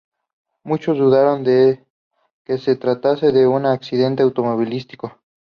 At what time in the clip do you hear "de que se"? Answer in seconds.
1.43-2.75